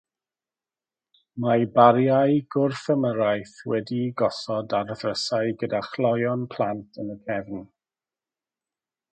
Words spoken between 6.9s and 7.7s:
yn y cefn.